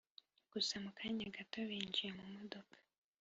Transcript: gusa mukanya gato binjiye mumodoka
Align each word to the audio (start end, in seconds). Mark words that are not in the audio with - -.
gusa 0.51 0.73
mukanya 0.83 1.25
gato 1.35 1.57
binjiye 1.69 2.09
mumodoka 2.17 2.77